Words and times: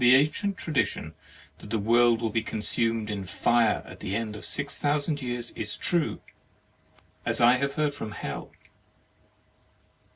The 0.03 0.15
ancient 0.15 0.57
tradition 0.57 1.13
that 1.59 1.69
the 1.69 1.77
world 1.77 2.23
will 2.23 2.31
be 2.31 2.41
consumed 2.41 3.11
in 3.11 3.23
fire 3.23 3.83
at 3.85 3.99
the 3.99 4.15
end 4.15 4.35
of 4.35 4.43
six 4.45 4.79
thousand 4.79 5.21
years 5.21 5.51
is 5.51 5.77
true, 5.77 6.21
as 7.23 7.39
I 7.39 7.57
have 7.57 7.73
heard 7.73 7.93
from 7.93 8.13
Hell. 8.13 8.49